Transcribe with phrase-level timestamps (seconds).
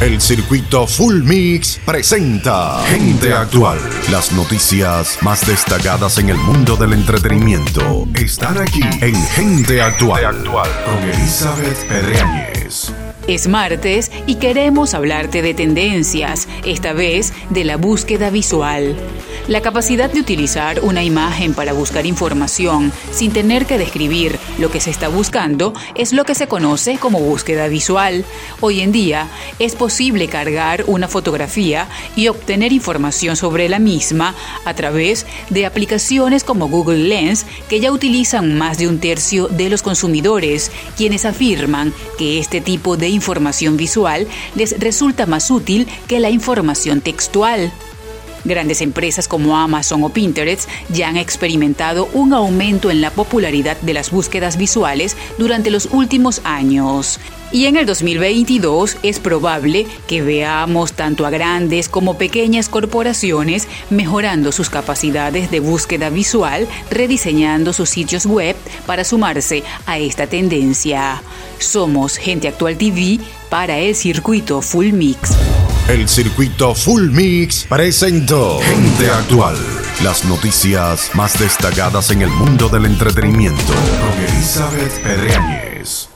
[0.00, 3.80] El circuito Full Mix presenta Gente Actual.
[4.12, 11.02] Las noticias más destacadas en el mundo del entretenimiento están aquí en Gente Actual, con
[11.02, 12.92] Elizabeth Pedreñez.
[13.26, 18.94] Es martes y queremos hablarte de tendencias, esta vez de la búsqueda visual.
[19.48, 24.78] La capacidad de utilizar una imagen para buscar información sin tener que describir lo que
[24.78, 28.26] se está buscando es lo que se conoce como búsqueda visual.
[28.60, 29.26] Hoy en día
[29.58, 34.34] es posible cargar una fotografía y obtener información sobre la misma
[34.66, 39.70] a través de aplicaciones como Google Lens que ya utilizan más de un tercio de
[39.70, 46.20] los consumidores, quienes afirman que este tipo de información visual les resulta más útil que
[46.20, 47.72] la información textual.
[48.48, 53.94] Grandes empresas como Amazon o Pinterest ya han experimentado un aumento en la popularidad de
[53.94, 57.20] las búsquedas visuales durante los últimos años.
[57.50, 64.52] Y en el 2022 es probable que veamos tanto a grandes como pequeñas corporaciones mejorando
[64.52, 71.22] sus capacidades de búsqueda visual, rediseñando sus sitios web para sumarse a esta tendencia.
[71.58, 75.30] Somos Gente Actual TV para el circuito Full Mix.
[75.88, 79.56] El circuito Full Mix presentó Gente Actual.
[80.04, 86.10] Las noticias más destacadas en el mundo del entretenimiento con Elizabeth Pedreñez.